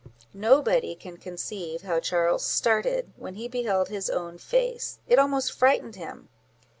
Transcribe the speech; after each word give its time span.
Nobody 0.33 0.95
can 0.95 1.17
conceive 1.17 1.83
how 1.83 1.99
Charles 1.99 2.43
started 2.43 3.13
when 3.17 3.35
he 3.35 3.47
beheld 3.47 3.89
his 3.89 4.09
own 4.09 4.39
face; 4.39 4.97
it 5.07 5.19
almost 5.19 5.51
frightened 5.53 5.95
him. 5.95 6.29